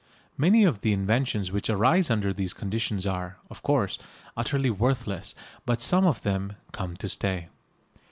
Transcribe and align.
Many 0.35 0.63
of 0.63 0.81
the 0.81 0.93
inventions 0.93 1.51
which 1.51 1.69
arise 1.69 2.09
under 2.09 2.33
these 2.33 2.55
conditions 2.55 3.05
are, 3.05 3.37
of 3.51 3.61
course, 3.61 3.99
utterly 4.35 4.71
worthless, 4.71 5.35
but 5.63 5.79
some 5.79 6.07
of 6.07 6.23
them 6.23 6.53
"come 6.71 6.97
to 6.97 7.07
stay." 7.07 7.49